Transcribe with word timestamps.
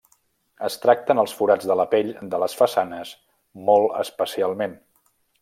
Es 0.67 0.77
tracten 0.85 1.21
els 1.23 1.35
forats 1.41 1.67
de 1.71 1.77
la 1.81 1.85
pell 1.91 2.09
de 2.31 2.39
les 2.45 2.57
façanes 2.63 3.13
molt 3.69 4.01
especialment. 4.07 4.77